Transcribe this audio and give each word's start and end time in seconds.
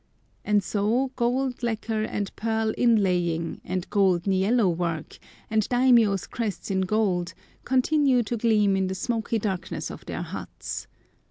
And 0.43 0.63
so 0.63 1.11
gold 1.15 1.61
lacquer, 1.61 2.01
and 2.01 2.35
pearl 2.35 2.73
inlaying, 2.75 3.61
and 3.63 3.87
gold 3.91 4.23
niello 4.23 4.67
work, 4.75 5.19
and 5.47 5.69
daimiyô's 5.69 6.25
crests 6.25 6.71
in 6.71 6.81
gold, 6.81 7.35
continue 7.65 8.23
to 8.23 8.35
gleam 8.35 8.75
in 8.75 8.87
the 8.87 8.95
smoky 8.95 9.37
darkness 9.37 9.91
of 9.91 10.03
their 10.07 10.23
huts. 10.23 10.87